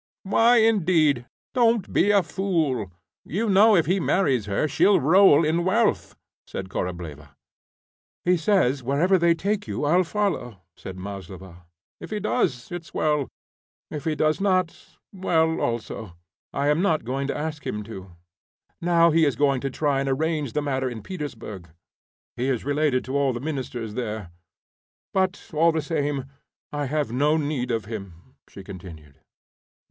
[0.23, 1.27] "Why, indeed!
[1.53, 2.91] Don't be a fool!
[3.23, 6.15] You know if he marries her she'll roll in wealth,"
[6.47, 7.35] said Korableva.
[8.25, 11.67] "He says, 'Wherever they take you, I'll follow,'" said Maslova.
[11.99, 13.27] "If he does, it's well;
[13.91, 14.75] if he does not,
[15.13, 16.17] well also.
[16.51, 18.09] I am not going to ask him to.
[18.81, 21.69] Now he is going to try and arrange the matter in Petersburg.
[22.35, 24.31] He is related to all the Ministers there.
[25.13, 26.25] But, all the same,
[26.73, 29.19] I have no need of him," she continued.